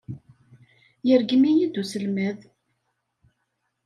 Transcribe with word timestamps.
Yergem-iyi-d 1.07 1.75
uselmad. 1.81 2.39